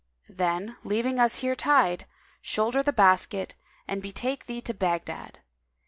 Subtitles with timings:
[0.29, 2.07] Then, leaving us here tied,
[2.41, 3.53] shoulder the basket
[3.87, 5.41] and betake thee to Baghdad.